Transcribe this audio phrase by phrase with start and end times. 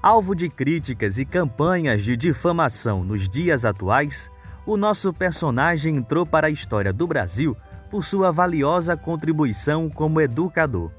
[0.00, 4.30] Alvo de críticas e campanhas de difamação nos dias atuais,
[4.64, 7.56] o nosso personagem entrou para a história do Brasil
[7.90, 10.92] por sua valiosa contribuição como educador.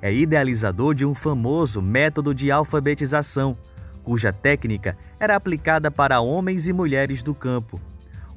[0.00, 3.54] É idealizador de um famoso método de alfabetização,
[4.02, 7.78] cuja técnica era aplicada para homens e mulheres do campo.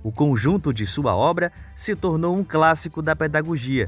[0.03, 3.87] O conjunto de sua obra se tornou um clássico da pedagogia,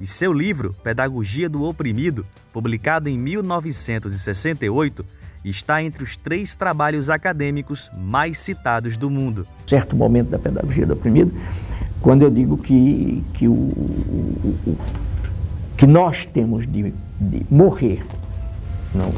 [0.00, 5.04] e seu livro, Pedagogia do Oprimido, publicado em 1968,
[5.50, 9.46] está entre os três trabalhos acadêmicos mais citados do mundo.
[9.66, 11.32] Certo momento da pedagogia do oprimido,
[12.00, 14.78] quando eu digo que, que, o, o,
[15.76, 18.04] que nós temos de, de morrer
[18.94, 19.12] não,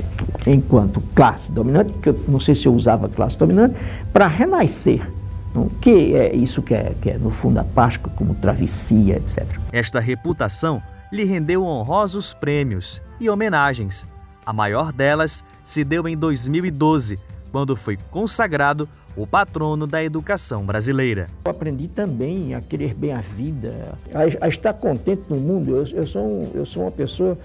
[0.46, 3.76] enquanto classe dominante, que eu não sei se eu usava classe dominante,
[4.12, 5.08] para renascer.
[5.54, 9.46] Não, que é isso que é, que é, no fundo, a Páscoa, como travessia, etc.
[9.72, 14.06] Esta reputação lhe rendeu honrosos prêmios e homenagens,
[14.48, 17.18] a maior delas se deu em 2012,
[17.52, 21.26] quando foi consagrado o patrono da educação brasileira.
[21.44, 25.76] Eu aprendi também a querer bem a vida, a, a estar contente no mundo.
[25.76, 27.36] Eu, eu, sou, um, eu sou uma pessoa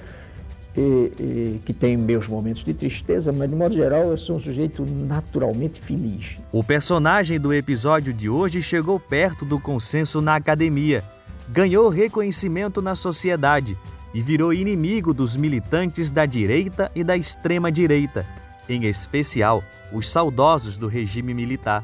[0.78, 4.40] e, e, que tem meus momentos de tristeza, mas de modo geral eu sou um
[4.40, 6.38] sujeito naturalmente feliz.
[6.54, 11.04] O personagem do episódio de hoje chegou perto do consenso na academia,
[11.50, 13.78] ganhou reconhecimento na sociedade
[14.14, 18.26] e virou inimigo dos militantes da direita e da extrema-direita,
[18.70, 21.84] em especial os saudosos do regime militar.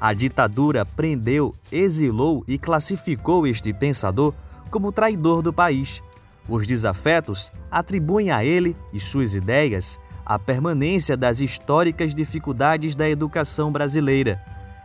[0.00, 4.34] A ditadura prendeu, exilou e classificou este pensador
[4.70, 6.02] como traidor do país.
[6.48, 13.70] Os desafetos atribuem a ele e suas ideias a permanência das históricas dificuldades da educação
[13.70, 14.40] brasileira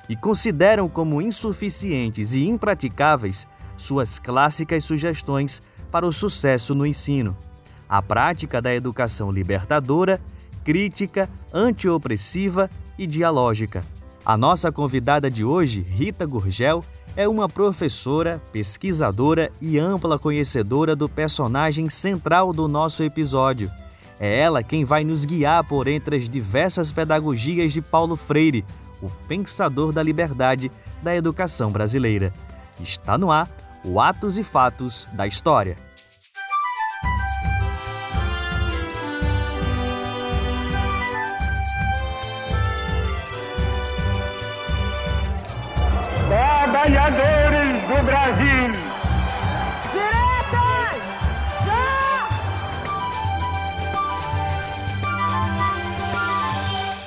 [0.09, 5.61] e consideram como insuficientes e impraticáveis suas clássicas sugestões
[5.95, 7.37] para o sucesso no ensino.
[7.87, 10.19] A prática da educação libertadora,
[10.61, 13.81] crítica, antiopressiva e dialógica.
[14.25, 16.83] A nossa convidada de hoje, Rita Gurgel,
[17.15, 23.71] é uma professora, pesquisadora e ampla conhecedora do personagem central do nosso episódio.
[24.19, 28.65] É ela quem vai nos guiar por entre as diversas pedagogias de Paulo Freire,
[29.01, 30.69] o pensador da liberdade
[31.01, 32.33] da educação brasileira.
[32.81, 33.49] Está no ar
[33.85, 35.84] o Atos e Fatos da História.
[46.85, 48.69] Trabalhadores do Brasil.
[49.91, 51.01] Diretas!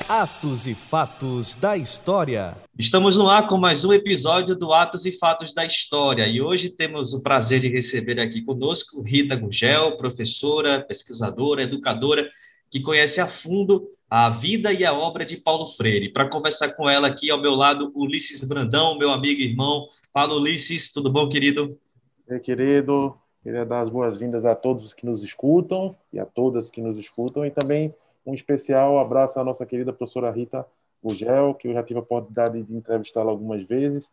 [0.08, 0.22] Já!
[0.22, 2.56] Atos e Fatos da História.
[2.76, 6.70] Estamos no ar com mais um episódio do Atos e Fatos da História e hoje
[6.70, 12.28] temos o prazer de receber aqui conosco Rita Gugel, professora, pesquisadora, educadora,
[12.68, 16.10] que conhece a fundo a vida e a obra de Paulo Freire.
[16.10, 19.86] Para conversar com ela aqui ao meu lado, Ulisses Brandão, meu amigo e irmão.
[20.12, 21.78] Fala, Ulisses, tudo bom, querido?
[22.26, 26.80] Ei, querido, queria dar as boas-vindas a todos que nos escutam e a todas que
[26.80, 30.66] nos escutam, e também um especial abraço à nossa querida professora Rita
[31.02, 34.10] Gugel, que eu já tive a oportunidade de entrevistá-la algumas vezes.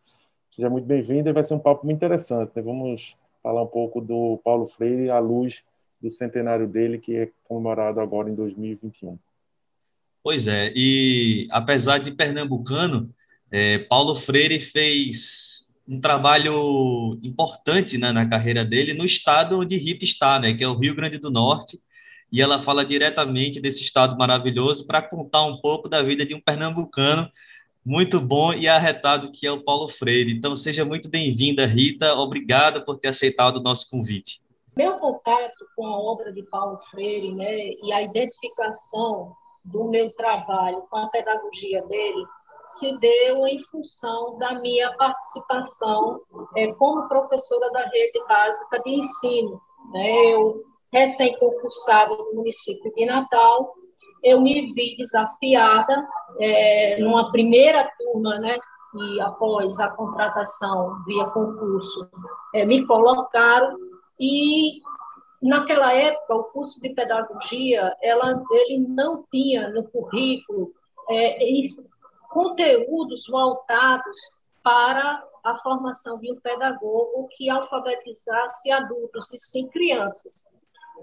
[0.52, 2.52] Seja muito bem-vinda e vai ser um papo muito interessante.
[2.54, 2.62] Né?
[2.62, 5.64] Vamos falar um pouco do Paulo Freire à luz
[6.02, 9.18] do centenário dele, que é comemorado agora em 2021.
[10.26, 13.14] Pois é, e apesar de pernambucano,
[13.52, 20.04] é, Paulo Freire fez um trabalho importante né, na carreira dele no estado onde Rita
[20.04, 21.78] está, né, que é o Rio Grande do Norte,
[22.32, 26.42] e ela fala diretamente desse estado maravilhoso para contar um pouco da vida de um
[26.42, 27.32] pernambucano
[27.86, 30.34] muito bom e arretado que é o Paulo Freire.
[30.34, 32.16] Então, seja muito bem-vinda, Rita.
[32.16, 34.40] Obrigada por ter aceitado o nosso convite.
[34.76, 40.84] Meu contato com a obra de Paulo Freire né, e a identificação do meu trabalho
[40.90, 42.26] com a pedagogia dele
[42.68, 46.20] se deu em função da minha participação
[46.56, 49.62] é, como professora da rede básica de ensino.
[49.94, 50.34] Né?
[50.34, 53.76] Eu, recém-concursada no município de Natal,
[54.24, 56.08] eu me vi desafiada
[56.40, 58.58] é, numa primeira turma, né,
[58.96, 62.08] e após a contratação via concurso,
[62.54, 63.78] é, me colocaram
[64.20, 64.80] e
[65.42, 70.74] naquela época, o curso de pedagogia, ela, ele não tinha no currículo
[71.10, 71.38] é,
[72.30, 74.18] conteúdos voltados
[74.64, 80.48] para a formação de um pedagogo que alfabetizasse adultos e sim crianças.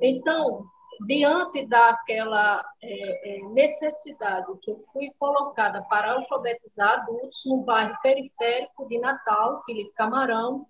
[0.01, 0.65] Então,
[1.07, 8.87] diante daquela é, é necessidade que eu fui colocada para alfabetizar adultos no bairro periférico
[8.89, 10.67] de Natal, Felipe Camarão,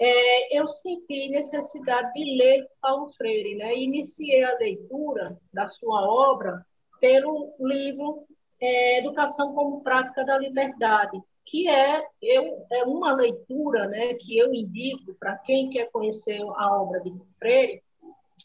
[0.00, 3.76] é, eu senti necessidade de ler Paulo Freire, né?
[3.76, 6.64] Iniciei a leitura da sua obra
[7.00, 8.24] pelo livro
[8.60, 14.52] é, Educação como Prática da Liberdade, que é, eu, é uma leitura né, que eu
[14.52, 17.82] indico para quem quer conhecer a obra de Freire,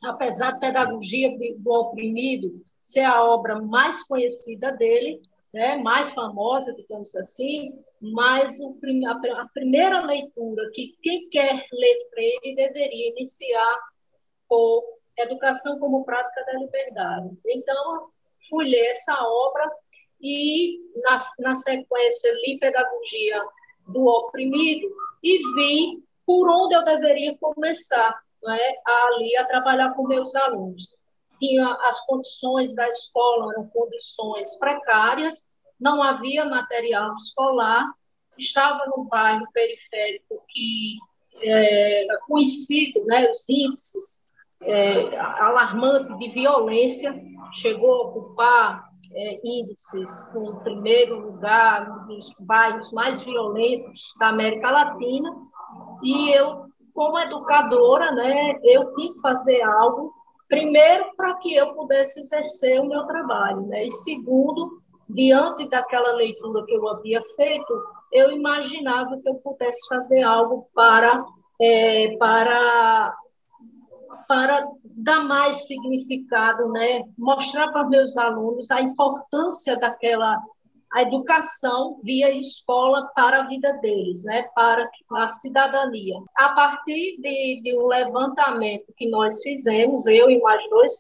[0.03, 5.21] apesar da Pedagogia do Oprimido ser a obra mais conhecida dele,
[5.53, 7.71] né, mais famosa, digamos assim,
[8.01, 8.77] mas o,
[9.38, 13.79] a, primeira leitura que quem quer ler Freire deveria iniciar
[14.50, 14.83] por
[15.17, 17.38] Educação como Prática da Liberdade.
[17.45, 18.09] Então,
[18.50, 19.71] fui ler essa obra
[20.19, 23.39] e, na, na sequência, li Pedagogia
[23.88, 24.88] do Oprimido
[25.21, 30.95] e vi por onde eu deveria começar né, ali a trabalhar com meus alunos.
[31.39, 37.91] Tinha as condições da escola eram condições precárias, não havia material escolar,
[38.38, 40.97] estava no bairro periférico que
[41.41, 44.24] é, conhecido, né, os índices
[44.62, 47.13] é, alarmantes de violência,
[47.53, 55.36] chegou a ocupar é, índices em primeiro lugar nos bairros mais violentos da América Latina,
[56.01, 60.13] e eu, como educadora, né, eu tinha que fazer algo,
[60.53, 64.79] primeiro, para que eu pudesse exercer o meu trabalho, né, e segundo,
[65.09, 71.25] diante daquela leitura que eu havia feito, eu imaginava que eu pudesse fazer algo para,
[71.59, 73.15] é, para,
[74.27, 77.03] para dar mais significado, né?
[77.17, 80.39] mostrar para meus alunos a importância daquela
[80.94, 84.44] a educação via escola para a vida deles, né?
[84.54, 86.19] para a cidadania.
[86.36, 90.94] A partir de, de um levantamento que nós fizemos, eu e mais dois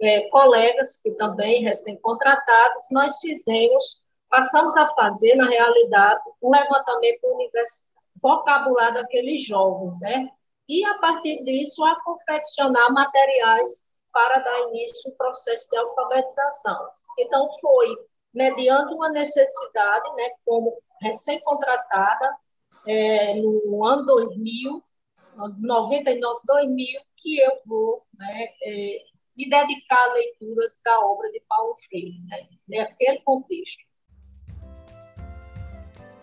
[0.00, 4.00] é, colegas que também recém-contratados, nós fizemos,
[4.30, 7.82] passamos a fazer, na realidade, um levantamento do universo
[8.22, 10.30] vocabular daqueles jovens, né?
[10.66, 16.88] E, a partir disso, a confeccionar materiais para dar início ao processo de alfabetização.
[17.18, 17.96] Então, foi
[18.36, 22.36] mediante uma necessidade, né, como recém-contratada,
[22.86, 24.82] é, no ano 2000,
[25.58, 28.98] 99, 2000, que eu vou né, é,
[29.36, 33.82] me dedicar à leitura da obra de Paulo Freire, né, naquele contexto.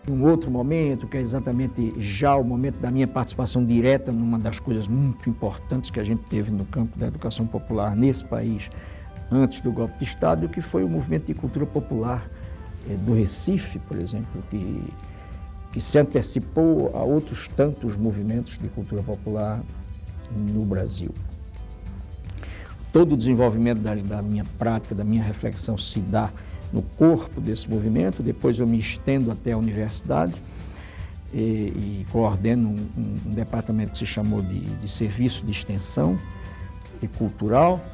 [0.08, 4.60] Um outro momento, que é exatamente já o momento da minha participação direta numa das
[4.60, 8.68] coisas muito importantes que a gente teve no campo da educação popular nesse país,
[9.30, 12.28] antes do golpe de Estado, que foi o movimento de cultura popular
[12.88, 14.82] eh, do Recife, por exemplo, que,
[15.72, 19.62] que se antecipou a outros tantos movimentos de cultura popular
[20.36, 21.14] no Brasil
[22.94, 26.30] todo o desenvolvimento da, da, minha prática, da minha reflexão se dá
[26.72, 30.40] no corpo desse movimento, depois eu me estendo até a universidade
[31.32, 36.16] e, e coordeno um, um, departamento que se chamou de, de Serviço de Extensão
[37.02, 37.84] e Cultural.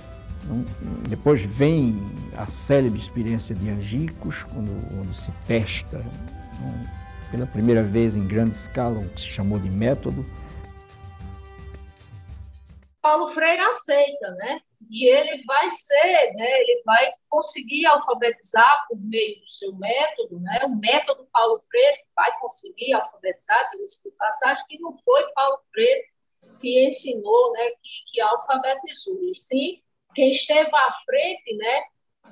[1.09, 1.93] Depois vem
[2.37, 8.55] a célebre experiência de Angicos, quando, quando se testa um, pela primeira vez em grande
[8.55, 10.25] escala o que se chamou de método.
[13.01, 14.61] Paulo Freire aceita, né?
[14.91, 20.63] e ele vai ser, né, ele vai conseguir alfabetizar por meio do seu método, né,
[20.65, 26.05] o método Paulo Freire vai conseguir alfabetizar, diga-se passagem, que não foi Paulo Freire
[26.61, 29.83] que ensinou, né, que, que alfabetizou, e sim
[30.15, 31.83] quem esteve à frente, né,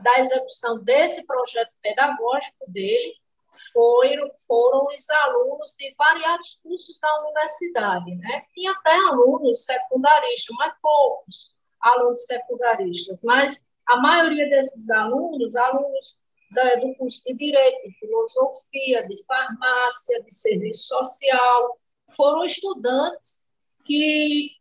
[0.03, 3.15] da execução desse projeto pedagógico dele
[3.73, 10.75] foram, foram os alunos de variados cursos da universidade, né, e até alunos secundaristas, mas
[10.81, 16.19] poucos, alunos secundaristas, mas a maioria desses alunos, alunos
[16.53, 21.79] da, do curso de Direito, de Filosofia, de Farmácia, de Serviço Social,
[22.17, 23.47] foram estudantes
[23.85, 24.58] que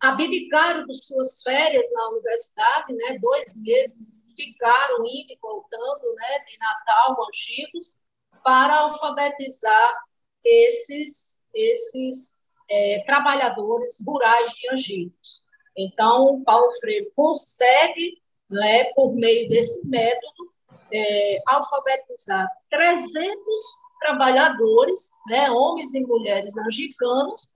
[0.00, 6.58] abdicaram de suas férias na universidade, né, dois meses ficaram indo e voltando, né, de
[6.58, 7.96] Natal, Angicos,
[8.42, 9.94] para alfabetizar
[10.42, 12.40] esses, esses
[12.70, 15.42] é, trabalhadores rurais de Angicos.
[15.76, 20.50] Então, Paulo Freire consegue, né, por meio desse método,
[20.92, 23.36] é, alfabetizar 300
[24.00, 27.46] trabalhadores, né, homens e mulheres angicanos,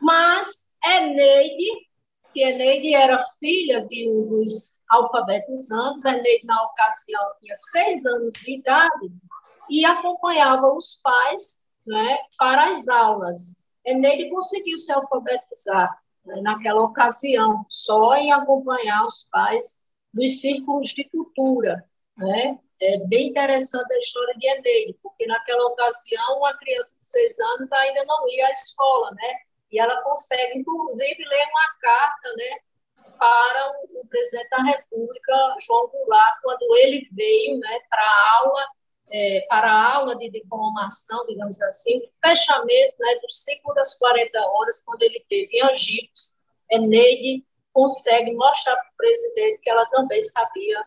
[0.00, 1.88] mas Eneide,
[2.32, 8.58] que Eneide era filha de um dos alfabetizantes, Eneide, na ocasião, tinha seis anos de
[8.58, 9.12] idade,
[9.70, 13.56] e acompanhava os pais né, para as aulas.
[13.84, 21.04] Eneide conseguiu se alfabetizar né, naquela ocasião, só em acompanhar os pais dos círculos de
[21.04, 21.84] cultura.
[22.16, 22.58] Né?
[22.80, 27.72] É bem interessante a história de Eneide, porque naquela ocasião uma criança de seis anos
[27.72, 29.34] ainda não ia à escola, né?
[29.72, 32.58] E ela consegue, inclusive, ler uma carta, né?
[33.22, 38.66] para o, presidente da República, João Goulart, quando ele veio né, para a aula,
[39.12, 44.82] é, para a aula de diplomação, digamos assim, fechamento né, do ciclo das 40 horas,
[44.84, 46.36] quando ele teve em Angicos,
[46.68, 50.84] Eneide consegue mostrar para o presidente que ela também sabia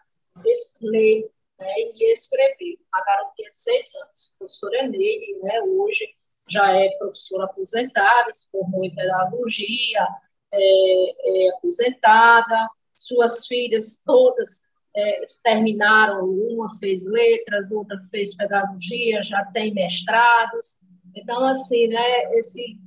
[0.81, 2.77] ler né, e escrever.
[2.93, 6.13] A garotinha de seis anos, professora Eneide, né, hoje
[6.49, 10.07] já é professora aposentada, se formou em pedagogia,
[10.51, 19.43] é, é aposentada, suas filhas todas é, terminaram, uma fez letras, outra fez pedagogia, já
[19.45, 20.79] tem mestrados.
[21.15, 22.77] Então, assim, né, esse,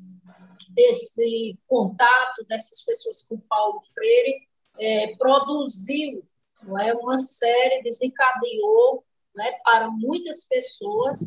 [0.76, 4.48] esse contato dessas pessoas com Paulo Freire
[4.78, 6.24] é, produziu
[6.62, 11.20] não é, uma série, desencadeou né, para muitas pessoas,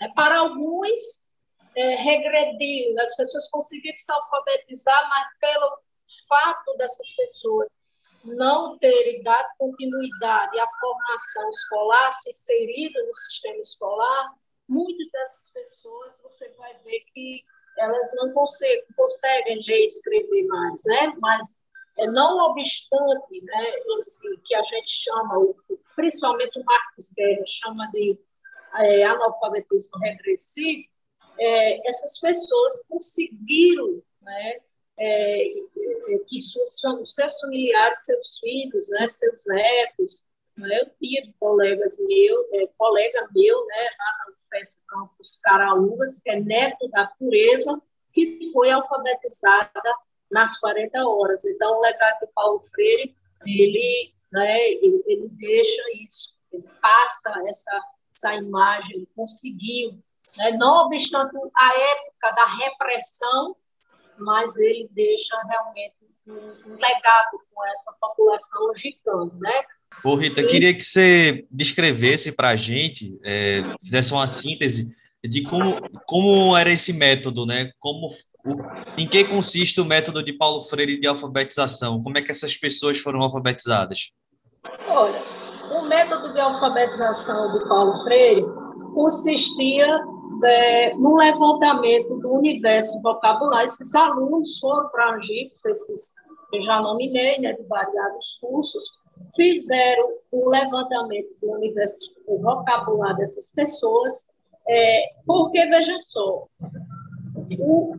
[0.00, 1.23] né, para alguns
[1.76, 5.78] é, as pessoas conseguiram se alfabetizar, mas pelo
[6.28, 7.68] fato dessas pessoas
[8.24, 14.32] não terem dado continuidade à formação escolar, se inserido no sistema escolar,
[14.68, 17.44] muitas dessas pessoas você vai ver que
[17.78, 21.12] elas não conseguem, conseguem ler e escrever mais, né?
[21.20, 21.62] Mas
[21.98, 25.54] é, não obstante, né, esse que a gente chama,
[25.94, 28.18] principalmente o Marcos Guerra chama de
[28.76, 30.88] é, analfabetismo regressivo,
[31.38, 34.60] é, essas pessoas conseguiram né,
[34.98, 40.22] é, é que suas, seus familiares, seus filhos, né, seus netos,
[40.56, 46.30] né, eu tive colegas meu, é, colega meu, né, lá no FES Campus Caraúbas, que
[46.30, 47.80] é neto da pureza,
[48.12, 49.94] que foi alfabetizada
[50.30, 51.44] nas 40 horas.
[51.44, 57.82] Então, o legado de Paulo Freire, ele, né, ele, ele deixa isso, ele passa essa,
[58.14, 60.00] essa imagem, conseguiu
[60.36, 60.52] né?
[60.52, 63.56] não obstante a época da repressão,
[64.18, 65.94] mas ele deixa realmente
[66.26, 69.62] um, legado com essa população gigante, né?
[70.02, 70.46] Ô, Rita, e...
[70.46, 76.70] queria que você descrevesse para a gente, é, fizesse uma síntese de como, como era
[76.70, 77.70] esse método, né?
[77.78, 78.08] Como,
[78.44, 78.56] o,
[78.98, 82.02] em que consiste o método de Paulo Freire de alfabetização?
[82.02, 84.10] Como é que essas pessoas foram alfabetizadas?
[84.88, 85.22] Olha,
[85.70, 88.44] o método de alfabetização de Paulo Freire
[88.94, 89.98] consistia
[90.44, 93.64] é, no levantamento do universo vocabular.
[93.64, 96.12] Esses alunos foram para Angicos, esses
[96.50, 98.84] que já nominei, né, de variados cursos,
[99.34, 104.26] fizeram o levantamento do universo vocabular dessas pessoas,
[104.68, 106.46] é, porque, veja só,
[107.58, 107.96] o,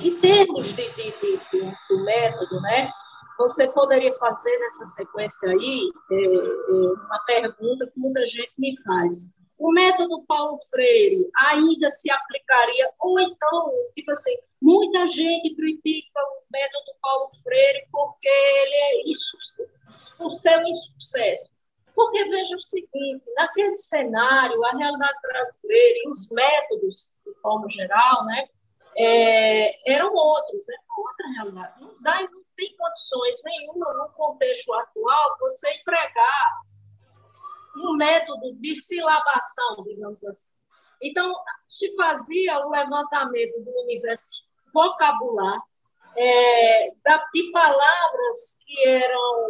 [0.00, 2.90] em termos de, de, de, de, do método, né,
[3.38, 9.32] você poderia fazer nessa sequência aí é, é, uma pergunta que muita gente me faz.
[9.60, 16.44] O método Paulo Freire ainda se aplicaria, ou então, tipo assim, muita gente critica o
[16.50, 19.12] método Paulo Freire porque ele é
[20.16, 21.52] por ser um insucesso.
[21.94, 28.24] Porque veja o seguinte, naquele cenário, a realidade brasileira e os métodos, de forma geral,
[28.24, 28.48] né,
[28.96, 31.80] é, eram outros, é outra realidade.
[31.82, 36.60] Não, dá, não tem condições nenhuma no contexto atual você empregar
[37.82, 40.58] um método de silabação, digamos assim.
[41.02, 41.32] Então,
[41.66, 45.60] se fazia o levantamento do universo vocabular
[46.16, 49.46] é, de palavras que eram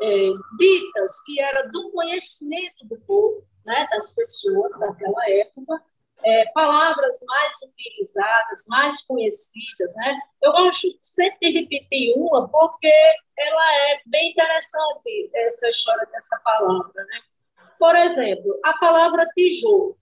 [0.00, 5.82] é, ditas, que era do conhecimento do povo, né, das pessoas daquela época,
[6.24, 9.94] é, palavras mais utilizadas, mais conhecidas.
[9.96, 10.18] Né?
[10.42, 12.92] Eu gosto sempre de repetir uma, porque
[13.38, 17.04] ela é bem interessante, essa história dessa palavra.
[17.04, 17.20] Né?
[17.82, 19.96] Por exemplo, a palavra tijolo.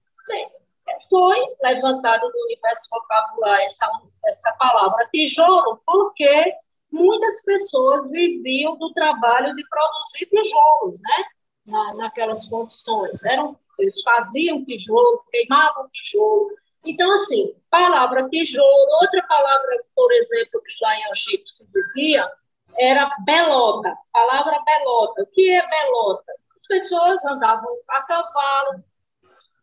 [1.09, 3.91] Foi levantado no universo vocabular essa,
[4.27, 6.53] essa palavra tijolo porque
[6.93, 11.25] muitas pessoas viviam do trabalho de produzir tijolos, né?
[11.65, 13.25] Na, naquelas condições.
[13.25, 16.51] Eram, eles faziam tijolo, queimavam tijolo.
[16.85, 22.31] Então, assim, palavra tijolo, outra palavra, por exemplo, que lá em Egito se dizia,
[22.79, 25.23] era belota, palavra belota.
[25.23, 26.40] O que é belota?
[26.71, 28.85] Pessoas andavam a cavalo,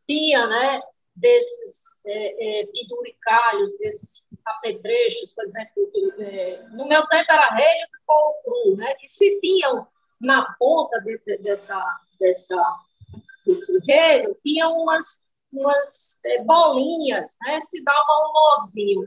[0.06, 0.82] tinha, né,
[1.16, 2.64] desses é, é,
[3.80, 9.08] desses apedrechos, por exemplo, é, no meu tempo era rei de polo cru, né, que
[9.08, 9.88] se tinham
[10.22, 11.82] na ponta de, de, dessa,
[12.20, 12.62] dessa,
[13.46, 19.06] desse reino, tinham umas, umas é, bolinhas, né, se dava um nozinho.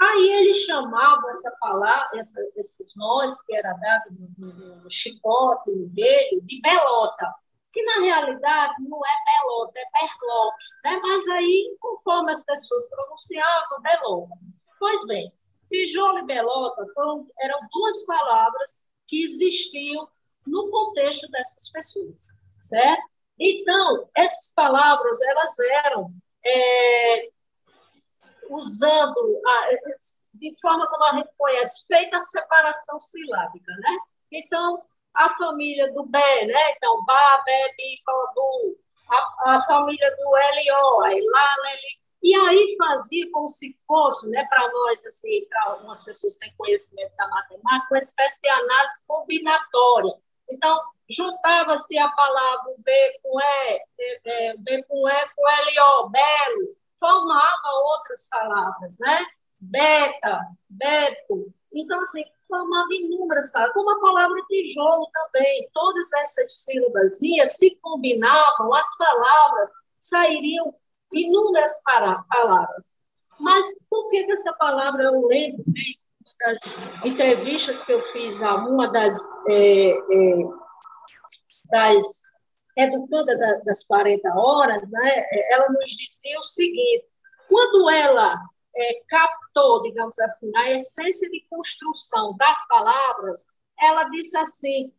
[0.00, 4.04] Aí eles chamavam essa palavra, essa, esses nós que era dado
[4.38, 7.34] no, no, no chicote, no dedo, de belota,
[7.72, 11.00] que na realidade não é belota, é berloque, né?
[11.02, 14.34] mas aí, conforme as pessoas pronunciavam, belota.
[14.78, 15.28] Pois bem,
[15.68, 20.08] tijolo e belota foram, eram duas palavras que existiam
[20.46, 22.28] no contexto dessas pessoas,
[22.60, 23.02] certo?
[23.38, 26.06] Então, essas palavras, elas eram
[26.44, 27.30] é,
[28.50, 29.68] usando, a,
[30.34, 33.96] de forma como a gente conhece, feita a separação silábica, né?
[34.32, 34.82] Então,
[35.14, 36.70] a família do Bé, né?
[36.76, 38.02] Então, Bá, Bé, Bi,
[38.34, 38.78] Bu,
[39.10, 44.70] a, a família do L.O., lá, Leli, e aí fazia como se fosse, né, para
[44.72, 50.14] nós, assim, para algumas pessoas que têm conhecimento da matemática, uma espécie de análise combinatória.
[50.50, 53.82] Então, juntava-se a palavra B com E,
[54.26, 59.24] é, B com E com L-O, belo, formava outras palavras, né?
[59.60, 61.52] Beta, beto.
[61.72, 65.68] Então, assim, formava inúmeras palavras, como a palavra tijolo também.
[65.72, 70.74] Todas essas sílabas se combinavam, as palavras sairiam
[71.12, 72.94] inúmeras palavras.
[73.38, 75.98] Mas por que, essa palavra eu lembro bem
[76.40, 76.58] das
[77.04, 79.14] entrevistas que eu fiz a uma das,
[79.48, 80.44] é, é,
[81.70, 82.27] das
[82.78, 87.04] educanda das 40 horas, né, ela nos dizia o seguinte:
[87.48, 88.34] quando ela
[88.76, 93.46] é, captou, digamos assim, a essência de construção das palavras,
[93.80, 94.92] ela disse assim: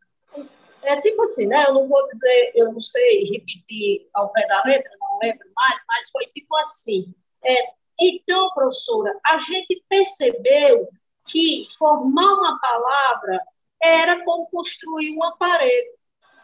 [0.83, 1.65] é tipo assim, né?
[1.67, 5.83] Eu não vou dizer, eu não sei repetir ao pé da letra, não lembro mais,
[5.87, 7.13] mas foi tipo assim.
[7.43, 10.89] É, então, professora, a gente percebeu
[11.27, 13.41] que formar uma palavra
[13.81, 15.98] era como construir uma parede.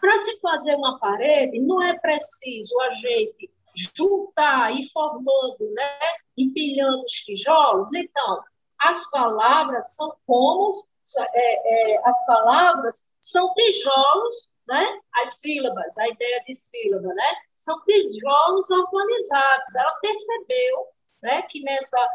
[0.06, 3.52] Para se fazer uma parede, não é preciso a gente
[3.98, 6.00] juntar e formando, né?
[6.38, 7.92] empilhando os tijolos.
[7.92, 8.44] Então,
[8.80, 10.74] as palavras são como
[11.18, 14.86] é, é, as palavras são tijolos, né?
[15.24, 17.36] As sílabas, a ideia de sílaba, né?
[17.56, 19.76] São tijolos organizados.
[19.76, 20.88] Ela percebeu,
[21.24, 22.10] né, que nessa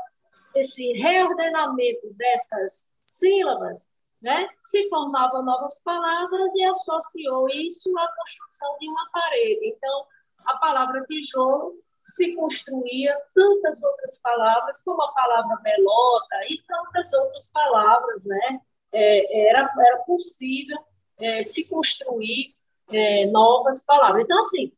[0.54, 3.90] esse reordenamento dessas sílabas,
[4.22, 9.68] né, se formavam novas palavras e associou isso à construção de uma parede.
[9.68, 10.06] Então,
[10.46, 17.50] a palavra tijolo se construía tantas outras palavras, como a palavra belota e tantas outras
[17.50, 18.60] palavras, né?
[18.92, 20.78] É, era, era possível
[21.18, 22.54] é, se construir
[22.92, 24.24] é, novas palavras.
[24.24, 24.72] Então, assim,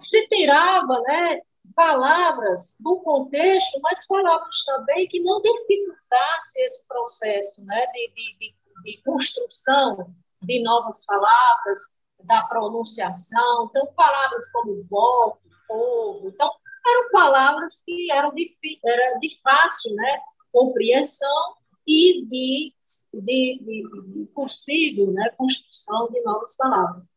[0.00, 1.40] se tirava né,
[1.74, 8.54] palavras do contexto, mas palavras também que não dificultasse esse processo né, de, de, de,
[8.84, 11.78] de construção de novas palavras,
[12.24, 13.66] da pronunciação.
[13.70, 16.28] Então, palavras como voto, povo.
[16.28, 16.50] Então,
[16.86, 18.46] eram palavras que eram de,
[18.84, 20.20] era de fácil né,
[20.52, 21.54] compreensão
[21.86, 22.74] e de,
[23.14, 27.08] de, de, de possível né, construção de novas palavras.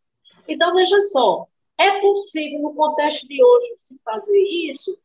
[0.47, 1.47] Então, veja só,
[1.83, 4.97] é possível, no contexto de hoje, se fazer isso,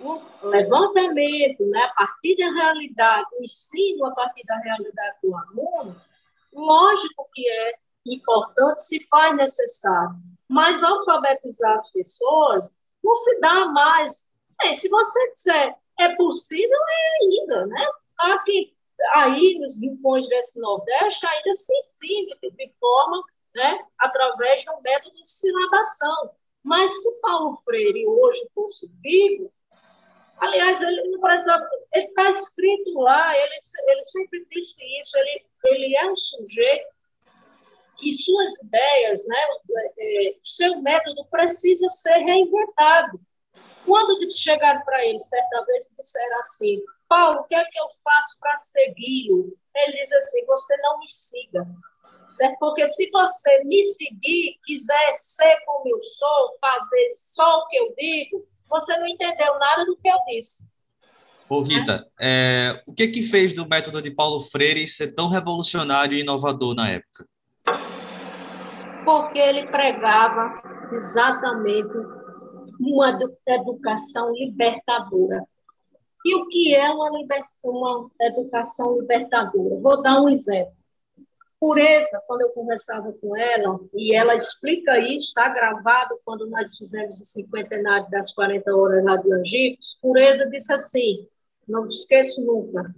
[0.00, 6.00] o levantamento, né, a partir da realidade, o ensino a partir da realidade do aluno,
[6.52, 7.74] lógico que é
[8.06, 10.16] importante, se faz necessário,
[10.48, 14.28] mas alfabetizar as pessoas não se dá mais.
[14.62, 17.86] É, se você disser é possível, é ainda, né?
[18.18, 18.74] Aqui,
[19.14, 23.22] aí nos rincões desse Nordeste ainda se ensina de forma,
[23.54, 26.30] né, através de um método de silabação.
[26.62, 29.52] Mas se Paulo Freire hoje fosse vivo,
[30.38, 33.54] aliás, ele não precisa, ele está escrito lá, ele,
[33.88, 36.94] ele sempre disse isso, ele, ele é um sujeito
[38.02, 39.36] e suas ideias, né,
[39.98, 43.20] é, seu método precisa ser reinventado.
[43.84, 48.38] Quando chegaram para ele, certa vez, disseram assim, Paulo, o que é que eu faço
[48.40, 49.56] para segui-lo?
[49.74, 51.66] Ele diz assim: você não me siga.
[52.36, 52.58] Certo?
[52.58, 57.94] Porque se você me seguir, quiser ser como eu sou, fazer só o que eu
[57.96, 60.66] digo, você não entendeu nada do que eu disse.
[61.48, 66.16] Ô, Rita, é, o que que fez do método de Paulo Freire ser tão revolucionário
[66.16, 67.28] e inovador na época?
[69.04, 70.60] Porque ele pregava
[70.92, 71.94] exatamente
[72.80, 73.16] uma
[73.46, 75.44] educação libertadora.
[76.24, 77.10] E o que é uma,
[77.62, 79.76] uma educação libertadora?
[79.80, 80.74] Vou dar um exemplo.
[81.60, 87.18] Pureza, quando eu conversava com ela, e ela explica isso, está gravado quando nós fizemos
[87.20, 91.28] o cinquentenário das 40 horas lá de Angicos, Pureza disse assim,
[91.66, 92.94] não esqueço nunca,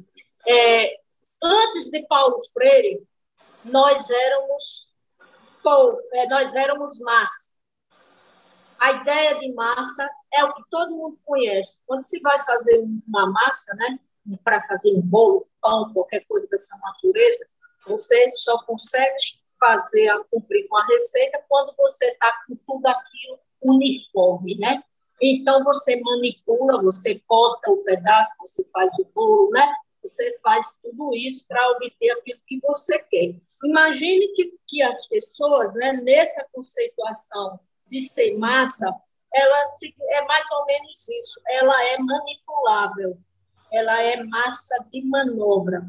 [0.47, 1.01] é,
[1.43, 3.07] antes de Paulo Freire,
[3.65, 4.89] nós éramos,
[6.15, 7.55] é, nós éramos massa.
[8.79, 11.81] A ideia de massa é o que todo mundo conhece.
[11.87, 13.99] Quando se vai fazer uma massa, né,
[14.45, 17.47] para fazer um bolo, pão, qualquer coisa dessa natureza,
[17.87, 19.17] você só consegue
[19.59, 24.83] fazer, a cumprir com a receita quando você está com tudo aquilo uniforme, né?
[25.21, 29.67] Então, você manipula, você corta o pedaço, você faz o bolo, né?
[30.09, 33.41] você faz tudo isso para obter aquilo que você quer.
[33.65, 38.95] Imagine que, que as pessoas, né, nessa conceituação de ser massa,
[39.35, 39.67] ela
[40.11, 41.41] é mais ou menos isso.
[41.49, 43.19] Ela é manipulável,
[43.73, 45.83] ela é massa de manobra.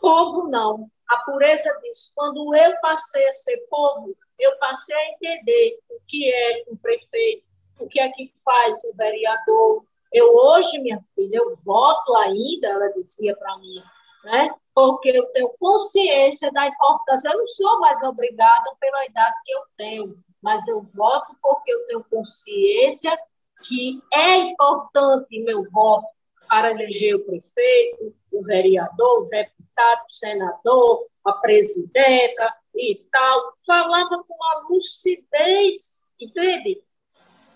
[0.00, 0.90] Povo não.
[1.10, 2.12] A pureza disso.
[2.14, 7.44] Quando eu passei a ser povo, eu passei a entender o que é um prefeito,
[7.78, 9.84] o que é que faz o vereador.
[10.12, 13.82] Eu hoje, minha filha, eu voto ainda, ela dizia para mim,
[14.24, 14.50] né?
[14.74, 17.28] porque eu tenho consciência da importância.
[17.28, 21.86] Eu não sou mais obrigada pela idade que eu tenho, mas eu voto porque eu
[21.86, 23.16] tenho consciência
[23.64, 26.08] que é importante meu voto
[26.50, 33.54] para eleger o prefeito, o vereador, o deputado, o senador, a presidenta e tal.
[33.64, 36.82] Falava com uma lucidez, entende?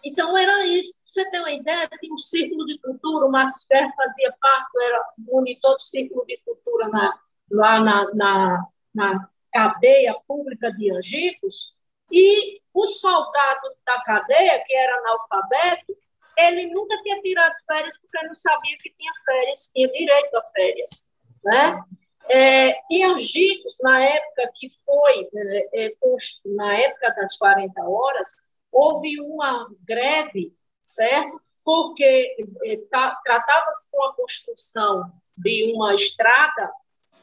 [0.04, 0.92] Então, era isso.
[1.04, 1.88] Você tem uma ideia?
[2.00, 6.40] Tinha um círculo de cultura, o Marcos Guerra fazia parte, era monitor do círculo de
[6.44, 7.18] cultura na,
[7.50, 11.74] lá na, na, na cadeia pública de Angicos,
[12.12, 15.96] e o soldado da cadeia, que era analfabeto,
[16.38, 21.12] ele nunca tinha tirado férias porque não sabia que tinha férias, tinha direito a férias.
[21.44, 21.80] Né?
[22.28, 25.92] É, Angicos, na época que foi, é, é
[26.46, 28.28] na época das 40 horas,
[28.72, 31.40] houve uma greve, certo?
[31.64, 36.72] Porque é, tá, tratava-se com a construção de uma estrada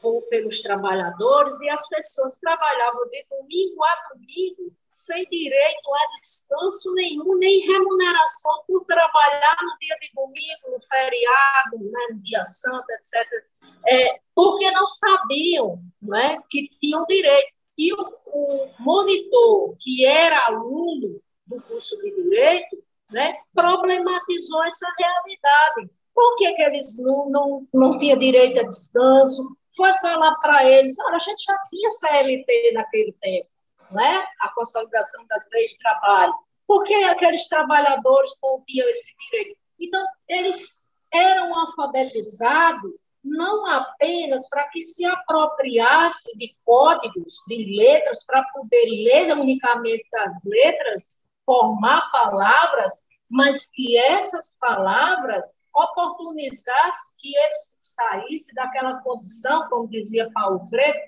[0.00, 6.92] por, pelos trabalhadores e as pessoas trabalhavam de domingo a domingo sem direito a descanso
[6.94, 12.86] nenhum, nem remuneração por trabalhar no dia de domingo, no feriado, né, no dia santo,
[12.90, 13.44] etc.
[13.88, 17.54] É, porque não sabiam né, que tinham direito.
[17.76, 25.90] E o, o monitor, que era aluno do curso de Direito, né, problematizou essa realidade.
[26.14, 29.42] Por que, que eles não, não, não tinham direito a descanso?
[29.76, 33.48] Foi falar para eles, olha, a gente já tinha CLT naquele tempo,
[33.92, 34.26] né?
[34.40, 36.34] a consolidação das leis de trabalho.
[36.66, 39.56] Por que aqueles trabalhadores não tinham esse direito?
[39.80, 40.80] Então, eles
[41.12, 42.92] eram alfabetizados
[43.24, 50.42] não apenas para que se apropriasse de códigos, de letras, para poder ler unicamente as
[50.44, 52.92] letras, formar palavras,
[53.30, 60.98] mas que essas palavras oportunizassem que ele saísse daquela condição, como dizia Paulo Freire,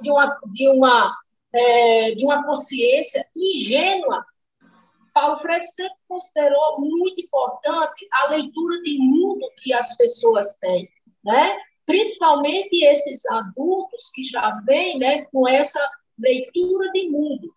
[0.00, 1.16] de uma, de uma,
[1.54, 4.24] é, de uma consciência ingênua.
[5.12, 10.88] Paulo Freire sempre considerou muito importante a leitura de mundo que as pessoas têm,
[11.24, 11.56] né?
[11.86, 15.80] principalmente esses adultos que já vêm né, com essa
[16.18, 17.54] leitura de mundo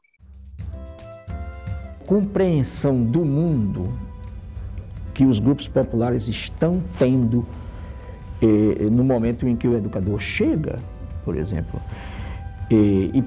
[2.08, 3.94] compreensão do mundo
[5.14, 7.46] que os grupos populares estão tendo
[8.42, 10.80] eh, no momento em que o educador chega,
[11.26, 11.82] por exemplo.
[12.70, 13.24] E,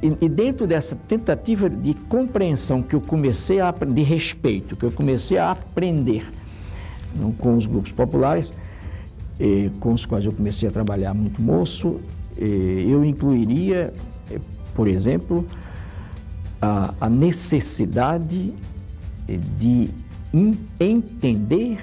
[0.00, 4.92] e, e, dentro dessa tentativa de compreensão que eu comecei a de respeito, que eu
[4.92, 6.24] comecei a aprender
[7.38, 8.54] com os grupos populares,
[9.40, 12.00] eh, com os quais eu comecei a trabalhar muito moço,
[12.36, 13.92] eh, eu incluiria,
[14.72, 15.44] por exemplo,
[16.62, 18.54] a, a necessidade
[19.58, 19.90] de
[20.78, 21.78] entender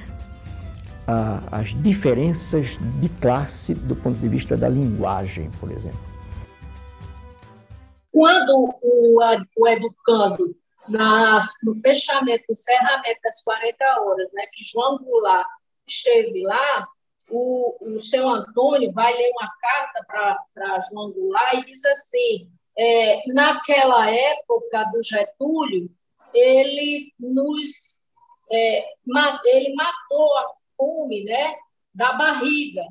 [1.08, 6.15] a, as diferenças de classe do ponto de vista da linguagem, por exemplo.
[8.16, 9.20] Quando o,
[9.58, 10.56] o educando,
[10.88, 15.46] na, no fechamento, no encerramento das 40 horas, né, que João Goulart
[15.86, 16.88] esteve lá,
[17.30, 23.22] o, o seu Antônio vai ler uma carta para João Goulart e diz assim: é,
[23.34, 25.92] naquela época do Getúlio,
[26.34, 28.00] ele nos
[28.50, 28.94] é,
[29.44, 30.46] ele matou a
[30.78, 31.56] fome né,
[31.94, 32.82] da barriga.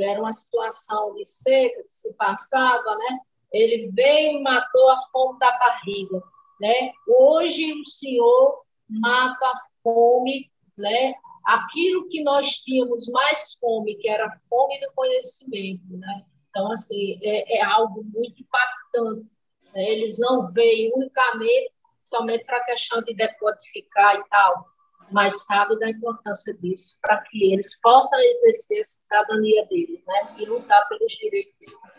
[0.00, 3.20] Era uma situação de seca que se passava, né?
[3.54, 6.22] Ele veio e matou a fome da barriga,
[6.60, 6.92] né?
[7.06, 11.14] Hoje o Senhor mata a fome, né?
[11.44, 16.24] Aquilo que nós tínhamos mais fome, que era a fome do conhecimento, né?
[16.50, 19.28] Então, assim, é, é algo muito impactante.
[19.74, 19.90] Né?
[19.90, 24.64] Eles não veem unicamente somente para a questão de decodificar e tal,
[25.10, 30.36] mas sabem da importância disso para que eles possam exercer a cidadania deles né?
[30.38, 31.93] e lutar pelos direitos deles.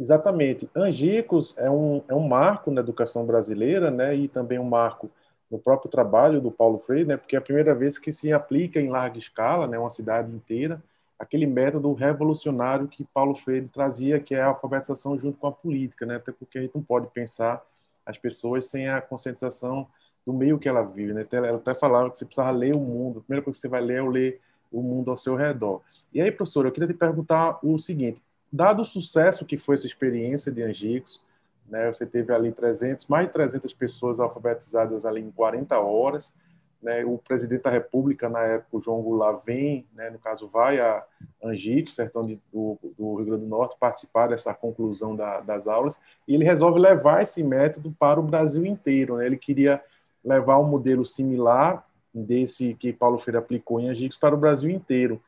[0.00, 0.66] Exatamente.
[0.74, 4.16] Angicos é um, é um marco na educação brasileira né?
[4.16, 5.10] e também um marco
[5.50, 7.16] no próprio trabalho do Paulo Freire, né?
[7.18, 9.78] porque é a primeira vez que se aplica em larga escala, né?
[9.78, 10.82] uma cidade inteira,
[11.18, 16.06] aquele método revolucionário que Paulo Freire trazia, que é a alfabetização junto com a política,
[16.06, 16.16] né?
[16.16, 17.62] Até porque a gente não pode pensar
[18.06, 19.86] as pessoas sem a conscientização
[20.24, 21.26] do meio que ela vive, né?
[21.30, 23.18] Ela até falava que você precisava ler o mundo.
[23.18, 24.40] A primeira coisa que você vai ler é ler
[24.72, 25.82] o mundo ao seu redor.
[26.10, 29.86] E aí, professor, eu queria te perguntar o seguinte: dado o sucesso que foi essa
[29.86, 31.22] experiência de Angicos,
[31.68, 36.34] né, você teve ali 300, mais de 300 pessoas alfabetizadas ali em 40 horas,
[36.82, 40.80] né, o presidente da República, na época, o João Goulart, vem, né, no caso, vai
[40.80, 41.04] a
[41.42, 46.00] Angicos, sertão de, do, do, Rio Grande do Norte, participar dessa conclusão da, das aulas,
[46.26, 49.18] e ele resolve levar esse método para o Brasil inteiro.
[49.18, 49.26] Né?
[49.26, 49.82] Ele queria
[50.24, 55.22] levar um modelo similar desse que Paulo Freire aplicou em Angicos para o Brasil inteiro.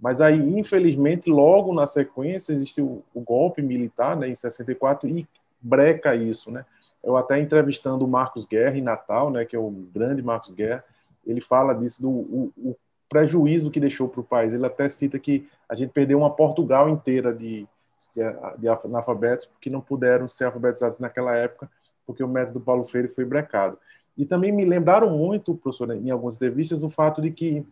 [0.00, 5.26] Mas aí, infelizmente, logo na sequência, existe o, golpe militar, né, em 64, e
[5.60, 6.64] breca isso, né?
[7.02, 10.84] Eu até entrevistando o Marcos Guerra em Natal, né, que é o grande Marcos Guerra,
[11.26, 12.76] ele fala disso, do o, o
[13.08, 14.52] prejuízo que deixou para o país.
[14.52, 17.66] Ele até cita que a gente perdeu uma Portugal inteira de,
[18.14, 18.22] de,
[18.58, 21.70] de analfabetos que não puderam ser alfabetizados naquela época,
[22.06, 23.78] porque o método Paulo Freire foi brecado.
[24.16, 27.66] E também me lembraram muito, professor, em algumas entrevistas, o fato de que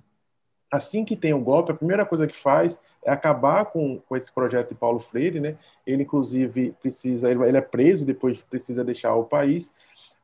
[0.70, 4.32] assim que tem o golpe, a primeira coisa que faz é acabar com, com esse
[4.32, 5.56] projeto de Paulo Freire, né?
[5.86, 9.72] Ele, inclusive, precisa, ele, é preso, depois precisa deixar o país.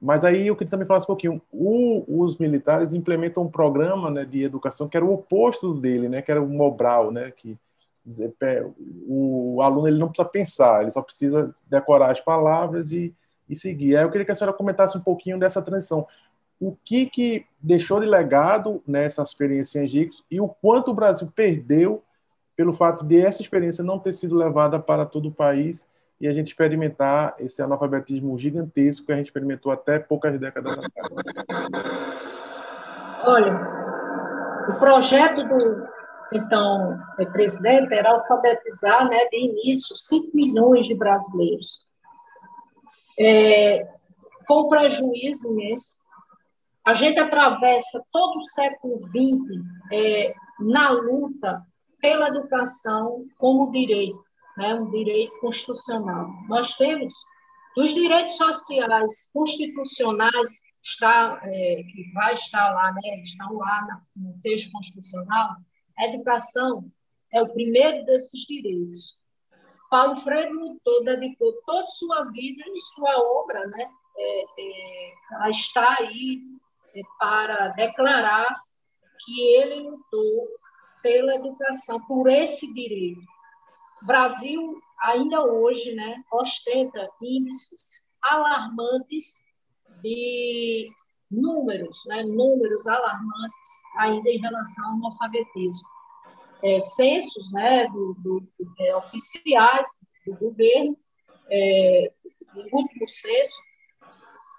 [0.00, 1.40] Mas aí eu queria também falar um pouquinho.
[1.52, 6.20] O, os militares implementam um programa né, de educação que era o oposto dele, né?
[6.20, 7.30] Que era o Mobral, né?
[7.30, 7.56] Que
[8.40, 8.66] é,
[9.06, 13.14] o aluno ele não precisa pensar, ele só precisa decorar as palavras e,
[13.48, 13.96] e seguir.
[13.96, 16.04] Aí eu queria que a senhora comentasse um pouquinho dessa transição
[16.62, 21.28] o que, que deixou de legado nessa experiência em Angicos e o quanto o Brasil
[21.34, 22.04] perdeu
[22.54, 26.32] pelo fato de essa experiência não ter sido levada para todo o país e a
[26.32, 30.92] gente experimentar esse analfabetismo gigantesco que a gente experimentou até poucas décadas atrás.
[33.24, 33.54] Olha,
[34.68, 35.88] o projeto do
[36.32, 36.96] então
[37.32, 41.84] presidente era alfabetizar, né, de início 5 milhões de brasileiros.
[43.18, 43.84] É,
[44.46, 45.94] foi um prejuízo imenso,
[46.84, 51.64] a gente atravessa todo o século XX é, na luta
[52.00, 54.22] pela educação como direito,
[54.56, 56.28] né, um direito constitucional.
[56.48, 57.14] Nós temos
[57.76, 60.50] dos direitos sociais constitucionais
[60.82, 65.50] está, é, que vai estar lá, né, estão lá no texto constitucional,
[65.96, 66.90] a educação
[67.32, 69.16] é o primeiro desses direitos.
[69.88, 76.40] Paulo Freire lutou, dedicou toda sua vida e sua obra, né, é, é, está aí
[77.18, 78.52] para declarar
[79.24, 80.48] que ele lutou
[81.02, 83.20] pela educação, por esse direito.
[84.02, 89.40] O Brasil, ainda hoje, né, ostenta índices alarmantes
[90.02, 90.88] de
[91.30, 95.88] números, né, números alarmantes ainda em relação ao analfabetismo.
[96.62, 99.88] É, censos né, do, do, é, oficiais
[100.24, 100.96] do governo,
[101.50, 102.12] é,
[102.54, 103.56] o último censo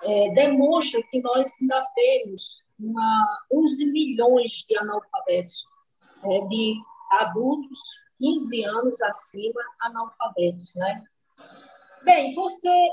[0.04, 5.64] é, demonstra que nós ainda temos uma, 11 milhões de analfabetos,
[6.24, 6.76] é, de
[7.12, 7.80] adultos
[8.20, 11.04] 15 anos acima analfabetos, né?
[12.04, 12.90] Bem, você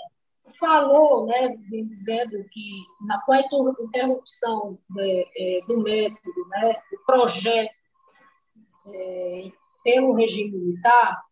[0.58, 3.40] falou, né, dizendo que na, com a
[3.80, 7.74] interrupção de, é, do método, né, do projeto
[8.86, 9.52] é,
[9.84, 11.22] pelo regime militar,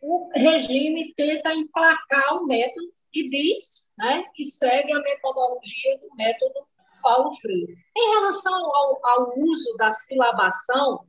[0.00, 6.66] o regime tenta emplacar o método e diz né, que segue a metodologia do método
[7.02, 7.76] Paulo Freire.
[7.96, 11.06] Em relação ao, ao uso da silabação,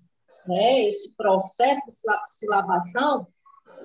[0.48, 1.94] né, esse processo de
[2.28, 3.28] silabação,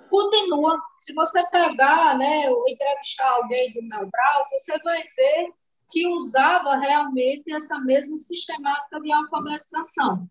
[0.08, 0.80] continua.
[1.00, 5.52] Se você pegar, né, ou entrevistar alguém do Melbrau, você vai ver
[5.90, 10.26] que usava realmente essa mesma sistemática de alfabetização.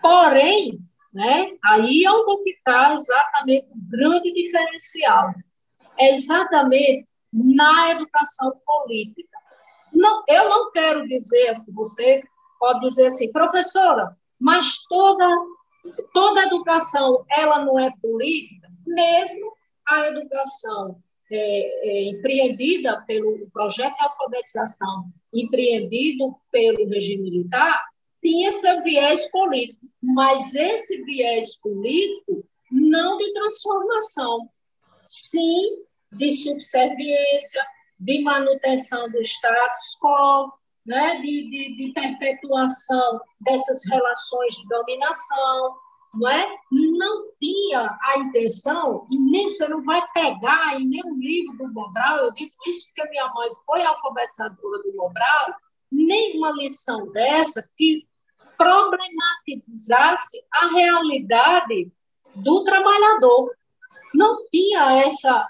[0.00, 0.78] Porém,
[1.12, 5.32] né, aí é onde está exatamente o grande diferencial.
[5.98, 9.38] É exatamente na educação política.
[9.92, 12.22] Não, eu não quero dizer, você
[12.58, 15.26] pode dizer assim, professora, mas toda,
[16.12, 19.52] toda educação, ela não é política, mesmo
[19.86, 20.96] a educação
[21.30, 27.82] é, é, empreendida pelo projeto de alfabetização, empreendido pelo regime militar,
[28.20, 34.48] tinha seu viés político, mas esse viés político não de transformação,
[35.06, 35.76] sim
[36.12, 37.64] de subserviência,
[37.98, 40.52] de manutenção do status quo,
[40.84, 45.76] né, de, de, de perpetuação dessas relações de dominação,
[46.14, 46.46] não é?
[46.70, 52.18] Não tinha a intenção, e nem você não vai pegar em nenhum livro do Mobral,
[52.18, 55.54] eu digo isso porque minha mãe foi alfabetizadora do Mobral,
[55.90, 58.06] nenhuma lição dessa que
[58.56, 61.92] problematizasse a realidade
[62.34, 63.50] do trabalhador
[64.14, 65.46] não tinha essa,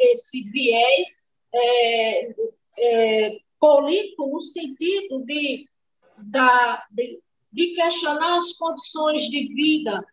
[0.00, 1.08] esse viés
[1.54, 2.34] é,
[2.78, 5.68] é, político no sentido de,
[6.18, 7.20] da, de
[7.52, 10.04] de questionar as condições de vida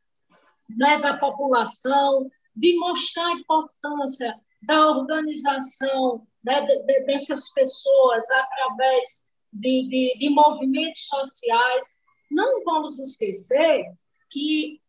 [0.69, 9.25] né, da população, de mostrar a importância da organização né, de, de, dessas pessoas através
[9.53, 12.01] de, de movimentos sociais.
[12.31, 13.85] Não vamos esquecer
[14.29, 14.81] que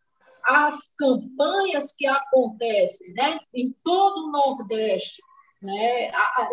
[0.46, 5.20] as campanhas que acontecem né, em todo o Nordeste,
[5.60, 6.50] né, a, a,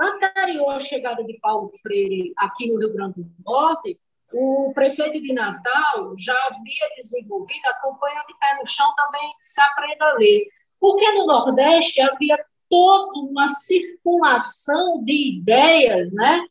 [0.00, 3.98] anterior à chegada de Paulo Freire aqui no Rio Grande do Norte,
[4.32, 9.60] o prefeito de Natal já havia desenvolvido a campanha de pé no chão também se
[9.60, 10.48] aprenda a ler.
[10.80, 16.44] Porque no Nordeste havia toda uma circulação de ideias, né?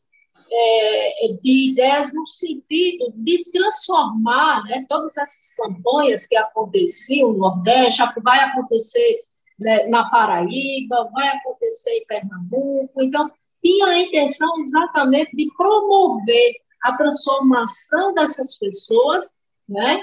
[0.52, 8.02] É, de ideias no sentido de transformar né, todas essas campanhas que aconteciam no Nordeste,
[8.24, 9.22] vai acontecer
[9.60, 13.02] né, na Paraíba, vai acontecer em Pernambuco.
[13.02, 13.30] Então,
[13.62, 16.54] tinha a intenção exatamente de promover
[16.84, 19.26] a transformação dessas pessoas,
[19.68, 20.00] né?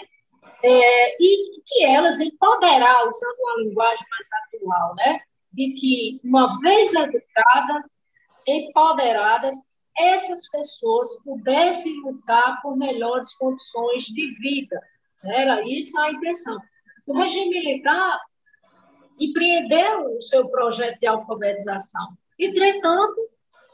[0.64, 5.20] É, e que elas empoderar, usando uma linguagem mais atual, né?
[5.52, 7.86] De que, uma vez educadas,
[8.46, 9.54] empoderadas,
[9.96, 14.80] essas pessoas pudessem lutar por melhores condições de vida.
[15.24, 16.58] Era isso a intenção.
[17.06, 18.18] O regime militar
[19.18, 22.16] empreendeu o seu projeto de alfabetização.
[22.38, 23.16] Entretanto,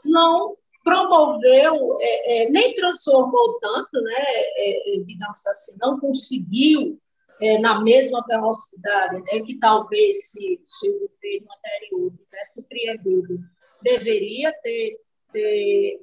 [0.05, 6.99] não promoveu, é, é, nem transformou tanto, né, é, é digamos assim, não conseguiu
[7.41, 13.39] é, na mesma velocidade né, que talvez se, se o governo anterior tivesse empreendido,
[13.81, 14.99] deveria ter,
[15.31, 15.99] ter,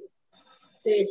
[0.87, 1.03] ter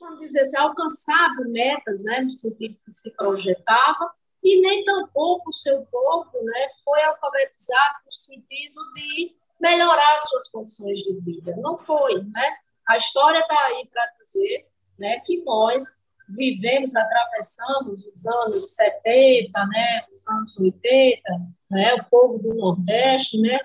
[0.00, 5.54] vamos dizer assim, alcançado metas né, no sentido que se projetava, e nem tampouco o
[5.54, 11.54] seu povo né, foi alfabetizado no sentido de melhorar suas condições de vida.
[11.56, 12.56] Não foi, né?
[12.86, 20.04] A história está aí para dizer né, que nós vivemos, atravessamos os anos 70, né,
[20.14, 21.22] os anos 80,
[21.70, 23.58] né, o povo do Nordeste, né,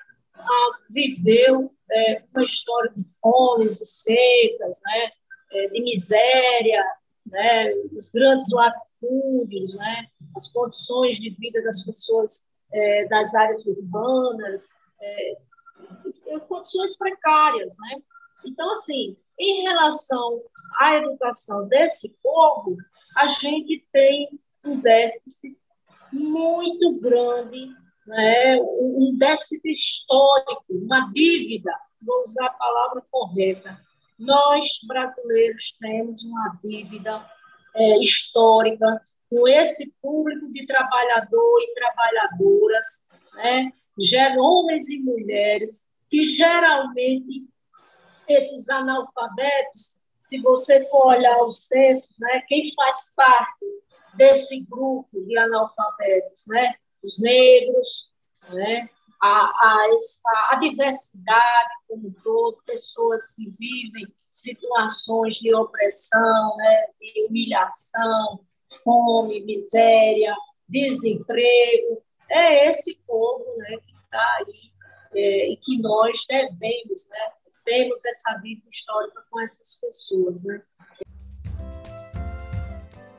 [0.90, 5.12] viveu é, uma história de fomes e secas, né,
[5.54, 6.84] é, de miséria,
[7.26, 14.70] né, os grandes latifúndios, né, as condições de vida das pessoas é, das áreas urbanas,
[15.02, 15.38] é,
[16.48, 18.02] condições precárias, né?
[18.46, 20.42] Então, assim, em relação
[20.80, 22.78] à educação desse povo,
[23.18, 24.30] a gente tem
[24.64, 25.58] um déficit
[26.14, 27.76] muito grande,
[28.12, 28.60] né?
[28.60, 31.72] um déficit histórico, uma dívida,
[32.02, 33.80] vou usar a palavra correta.
[34.20, 37.26] Nós, brasileiros, temos uma dívida
[37.74, 43.72] é, histórica com esse público de trabalhador e trabalhadoras, né?
[44.38, 47.48] homens e mulheres, que geralmente
[48.28, 53.66] esses analfabetos, se você for olhar os censos, né, quem faz parte
[54.16, 58.10] desse grupo de analfabetos, né, os negros,
[58.50, 58.90] né,
[59.22, 59.90] a, a,
[60.52, 68.40] a diversidade como um todo, pessoas que vivem situações de opressão, né, de humilhação,
[68.84, 70.36] fome, miséria,
[70.68, 74.72] desemprego, é esse povo né, que está aí
[75.14, 77.32] é, e que nós devemos, né,
[77.66, 80.44] temos essa dívida histórica com essas pessoas.
[80.44, 80.62] Né?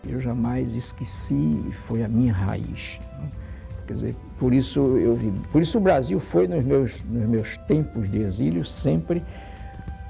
[0.09, 2.99] Eu jamais esqueci, foi a minha raiz.
[3.92, 7.57] Quer dizer, por isso eu vi, por isso o Brasil foi nos meus, nos meus
[7.59, 9.22] tempos de exílio sempre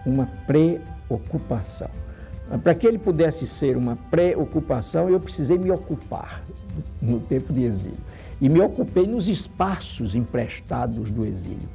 [0.07, 1.91] uma preocupação.
[2.63, 6.45] Para que ele pudesse ser uma preocupação, eu precisei me ocupar
[7.01, 7.99] no tempo de exílio
[8.41, 11.69] e me ocupei nos espaços emprestados do exílio.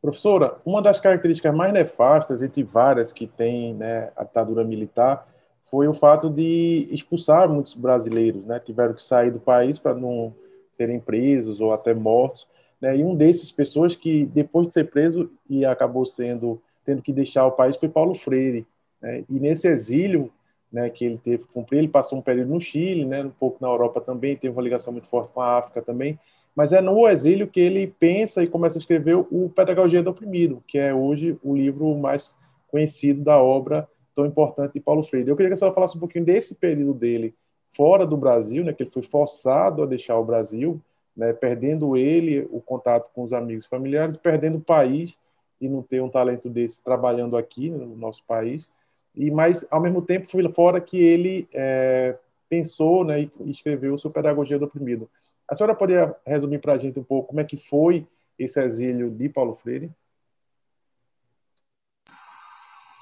[0.00, 5.26] Professora, uma das características mais nefastas, entre várias que tem né, a ditadura militar,
[5.64, 8.60] foi o fato de expulsar muitos brasileiros, né?
[8.60, 10.34] Tiveram que sair do país para não
[10.70, 12.46] serem presos ou até mortos.
[12.80, 12.98] Né?
[12.98, 17.46] E um desses pessoas que, depois de ser preso e acabou sendo tendo que deixar
[17.46, 18.66] o país, foi Paulo Freire.
[19.00, 19.24] Né?
[19.30, 20.30] E nesse exílio,
[20.70, 21.78] né, que ele teve que cumprir.
[21.78, 24.92] Ele passou um período no Chile, né, um pouco na Europa também, teve uma ligação
[24.92, 26.18] muito forte com a África também.
[26.54, 30.62] Mas é no exílio que ele pensa e começa a escrever o Pedagogia do Oprimido,
[30.66, 32.36] que é hoje o livro mais
[32.68, 35.28] conhecido da obra tão importante de Paulo Freire.
[35.28, 37.34] Eu queria que a senhora falasse um pouquinho desse período dele
[37.70, 40.80] fora do Brasil, né, que ele foi forçado a deixar o Brasil,
[41.16, 45.18] né, perdendo ele o contato com os amigos familiares, perdendo o país
[45.60, 48.68] e não ter um talento desse trabalhando aqui no nosso país
[49.14, 54.10] e mas ao mesmo tempo foi fora que ele é, pensou né, e escreveu sua
[54.10, 55.08] Pedagogia do Oprimido.
[55.48, 58.06] A senhora poderia resumir para a gente um pouco como é que foi
[58.38, 59.90] esse exílio de Paulo Freire?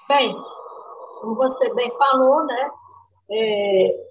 [0.08, 0.34] Bem,
[1.22, 2.70] como você bem falou, né?
[3.30, 4.08] É,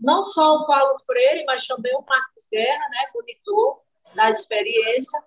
[0.00, 3.82] não só o Paulo Freire, mas também o Marcos Guerra, né, monitor
[4.14, 5.22] da experiência.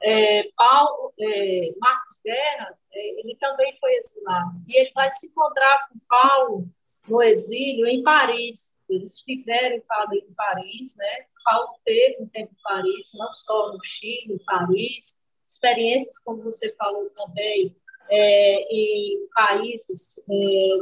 [0.00, 4.52] É, Paulo, é, Marcos Guerra, é, ele também foi exilado.
[4.68, 6.68] E ele vai se encontrar com Paulo
[7.08, 8.84] no exílio em Paris.
[8.88, 11.26] Eles estiveram em Paris, né?
[11.44, 15.20] Paulo teve um tempo em Paris, não só no Chile, em Paris.
[15.44, 17.74] Experiências, como você falou também,
[18.10, 20.22] é, em países é,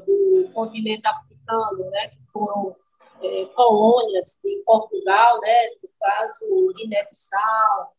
[0.07, 2.09] do continente africano, né?
[2.09, 2.77] Que foram
[3.23, 7.97] é, colônias de Portugal, né, no caso Guiné-Bissau,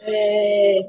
[0.00, 0.80] é,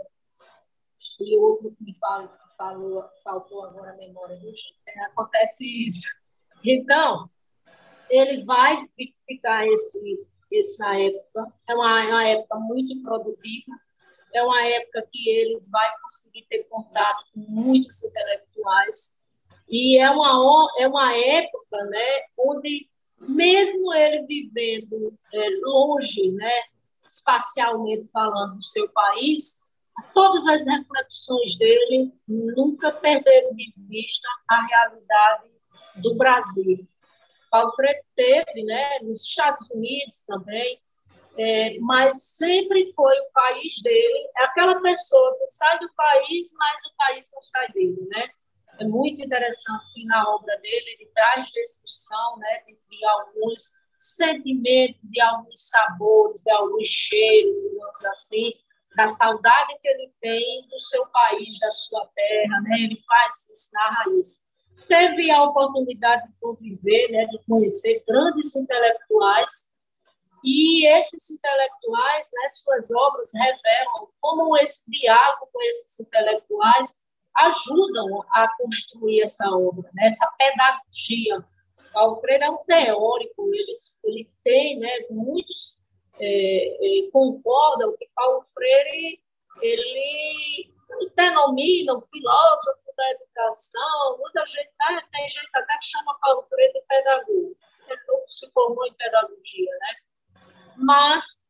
[1.19, 4.39] e outro que me falou, falou, faltou agora a memória,
[4.87, 6.07] é, acontece isso.
[6.63, 7.29] Então,
[8.09, 8.87] ele vai
[9.27, 10.27] ficar esse,
[10.79, 13.73] na época, é uma, é uma época muito produtiva,
[14.35, 19.17] é uma época que ele vai conseguir ter contato com muitos intelectuais,
[19.67, 26.61] e é uma, é uma época né, onde mesmo ele vivendo é, longe, né,
[27.07, 29.71] espacialmente falando, do seu país,
[30.13, 35.49] todas as reflexões dele nunca perderam de vista a realidade
[35.97, 36.85] do Brasil.
[37.75, 40.81] Freire teve, né, nos Estados Unidos também,
[41.37, 46.85] é, mas sempre foi o país dele, é aquela pessoa que sai do país, mas
[46.85, 48.29] o país não sai dele, né?
[48.79, 54.99] É muito interessante que na obra dele ele traz descrição né, de, de alguns sentimentos,
[55.03, 58.51] de alguns sabores, de alguns cheiros, digamos assim,
[58.95, 62.77] da saudade que ele tem do seu país, da sua terra, né?
[62.79, 64.41] Ele faz isso, narra isso.
[64.87, 69.71] Teve a oportunidade de conviver, né, de conhecer grandes intelectuais,
[70.43, 77.05] e esses intelectuais, né, suas obras revelam como esse diálogo com esses intelectuais
[77.35, 80.07] ajudam a construir essa obra, né?
[80.07, 81.45] essa pedagogia.
[82.19, 83.73] Freire é um teórico, ele,
[84.03, 85.77] ele tem, né, muitos
[86.19, 89.21] é, é, concordam que Paulo Freire
[89.61, 90.73] ele
[91.15, 96.73] denomina o filósofo da educação, muita gente, né, tem gente até que chama Paulo Freire
[96.73, 97.57] de pedagogo,
[97.87, 100.04] ele se formou em pedagogia, né?
[100.77, 101.43] Mas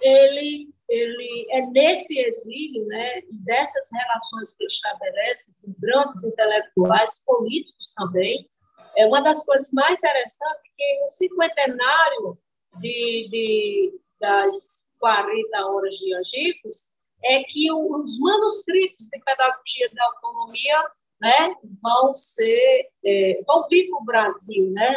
[0.00, 7.92] ele ele é nesse exílio, né, dessas relações que ele estabelece com grandes intelectuais, políticos
[7.96, 8.48] também,
[8.96, 12.38] é uma das coisas mais interessantes que no cinquentenário
[12.80, 16.90] de, de, das 40 horas de Angicos,
[17.24, 20.90] é que os manuscritos de pedagogia da autonomia
[21.20, 24.94] né, vão ser, é, vão vir para o Brasil, né,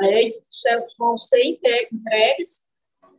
[0.00, 0.40] é,
[0.98, 2.67] vão ser entregues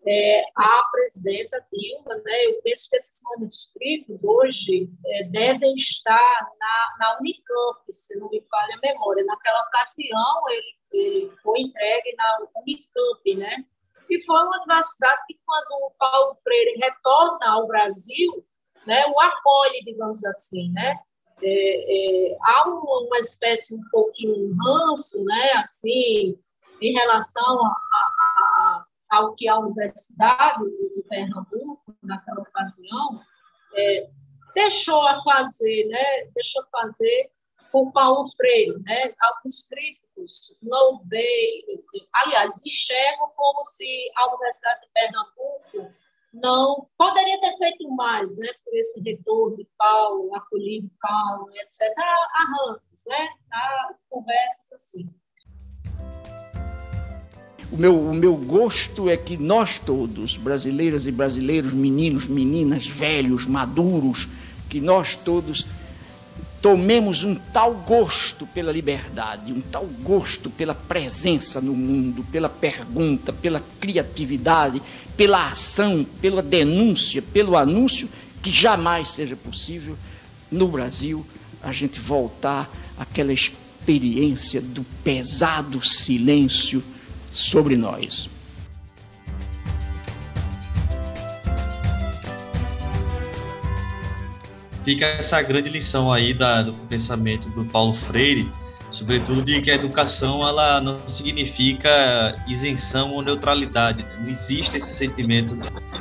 [0.10, 6.96] é, a presidenta Dilma, né, eu penso que esses manuscritos hoje é, devem estar na,
[7.00, 9.24] na Unicamp, se não me falha a memória.
[9.24, 13.66] Naquela ocasião, ele, ele foi entregue na Unicamp, né?
[14.08, 18.44] que foi uma universidade que, quando o Paulo Freire retorna ao Brasil,
[18.88, 20.98] né, o acolhe, digamos assim, né?
[21.42, 26.38] É, é, há uma, uma, espécie um pouquinho ranço, né, assim,
[26.82, 28.19] em relação a,
[29.10, 33.22] ao que a Universidade de Pernambuco, naquela ocasião,
[33.74, 34.10] é,
[34.54, 37.32] deixou a fazer, né, deixou fazer
[37.72, 41.84] com Paulo Freire, né, alguns críticos não veem,
[42.16, 45.94] aliás, enxergam como se a Universidade de Pernambuco
[46.34, 51.82] não poderia ter feito mais, né, por esse retorno de Paulo, acolhido Paulo, etc.
[51.98, 52.46] Há,
[53.08, 55.10] né, há conversas assim.
[57.72, 63.46] O meu, o meu gosto é que nós todos, brasileiras e brasileiros, meninos, meninas, velhos,
[63.46, 64.28] maduros,
[64.68, 65.66] que nós todos
[66.62, 73.32] tomemos um tal gosto pela liberdade, um tal gosto pela presença no mundo, pela pergunta,
[73.32, 74.82] pela criatividade,
[75.16, 78.10] pela ação, pela denúncia, pelo anúncio,
[78.42, 79.96] que jamais seja possível
[80.52, 81.26] no Brasil
[81.62, 86.84] a gente voltar àquela experiência do pesado silêncio
[87.32, 88.30] sobre nós.
[94.84, 98.50] Fica essa grande lição aí da, do pensamento do Paulo Freire,
[98.92, 104.06] sobretudo de que a educação ela não significa isenção ou neutralidade.
[104.20, 105.56] Não existe esse sentimento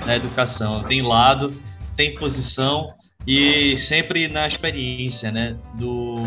[0.07, 0.83] na educação.
[0.85, 1.53] Tem lado,
[1.97, 2.87] tem posição
[3.29, 6.23] e sempre na experiência né, do,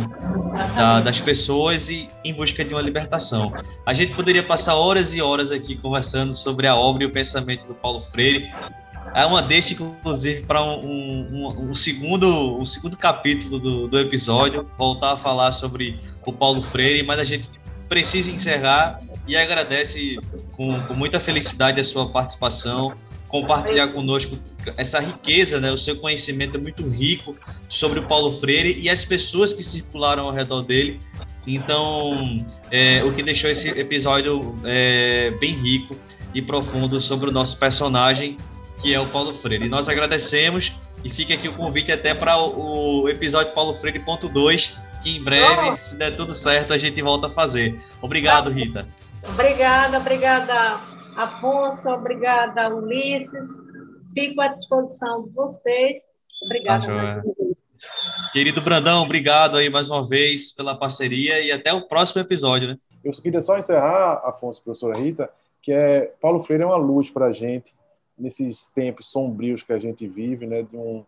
[0.75, 3.51] da, das pessoas e em busca de uma libertação.
[3.87, 7.65] A gente poderia passar horas e horas aqui conversando sobre a obra e o pensamento
[7.65, 8.53] do Paulo Freire,
[9.15, 14.69] É uma deixa, inclusive, para um, um, um, segundo, um segundo capítulo do, do episódio,
[14.77, 17.49] voltar a falar sobre o Paulo Freire, mas a gente
[17.89, 20.19] precisa encerrar e agradece
[20.51, 22.93] com, com muita felicidade a sua participação,
[23.31, 24.37] compartilhar conosco
[24.77, 25.71] essa riqueza, né?
[25.71, 27.35] O seu conhecimento é muito rico
[27.69, 30.99] sobre o Paulo Freire e as pessoas que circularam ao redor dele.
[31.47, 32.37] Então,
[32.69, 35.95] é, o que deixou esse episódio é, bem rico
[36.35, 38.35] e profundo sobre o nosso personagem,
[38.81, 39.65] que é o Paulo Freire.
[39.65, 40.73] E nós agradecemos
[41.03, 45.23] e fica aqui o convite até para o, episódio Paulo Freire ponto 2, que em
[45.23, 47.79] breve, se der tudo certo, a gente volta a fazer.
[48.01, 48.85] Obrigado, Rita.
[49.23, 50.81] Obrigada, obrigada,
[51.15, 53.47] Afonso, obrigada, Ulisses.
[54.13, 56.01] Fico à disposição de vocês.
[56.43, 57.51] Obrigada tá mais uma vez.
[58.33, 62.77] Querido Brandão, obrigado aí mais uma vez pela parceria e até o próximo episódio, né?
[63.03, 65.29] Eu queria só encerrar, Afonso, professora Rita,
[65.61, 67.75] que é Paulo Freire é uma luz para a gente
[68.17, 71.03] nesses tempos sombrios que a gente vive, né, de um